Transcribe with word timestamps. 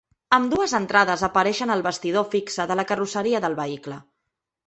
Ambdues 0.35 0.71
entrades 0.77 1.23
apareixen 1.27 1.73
al 1.75 1.83
bastidor 1.89 2.25
fixe 2.31 2.67
de 2.71 2.77
la 2.81 2.87
carrosseria 2.93 3.45
del 3.47 3.59
vehicle. 3.63 3.99